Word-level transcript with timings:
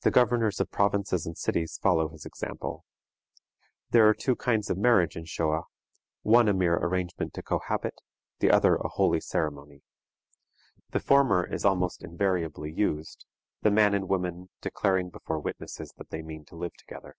The 0.00 0.10
governors 0.10 0.60
of 0.60 0.70
provinces 0.70 1.26
and 1.26 1.36
cities 1.36 1.78
follow 1.82 2.08
his 2.08 2.24
example. 2.24 2.86
There 3.90 4.08
are 4.08 4.14
two 4.14 4.34
kinds 4.34 4.70
of 4.70 4.78
marriage 4.78 5.14
in 5.14 5.24
Shoa: 5.26 5.64
one 6.22 6.48
a 6.48 6.54
mere 6.54 6.76
arrangement 6.76 7.34
to 7.34 7.42
cohabit, 7.42 8.00
the 8.38 8.50
other 8.50 8.76
a 8.76 8.88
holy 8.88 9.20
ceremony. 9.20 9.82
The 10.92 11.00
former 11.00 11.44
is 11.44 11.66
almost 11.66 12.02
invariably 12.02 12.72
used, 12.72 13.26
the 13.60 13.70
man 13.70 13.92
and 13.92 14.08
woman 14.08 14.48
declaring 14.62 15.10
before 15.10 15.38
witnesses 15.40 15.92
that 15.98 16.08
they 16.08 16.22
mean 16.22 16.46
to 16.46 16.56
live 16.56 16.72
together. 16.78 17.14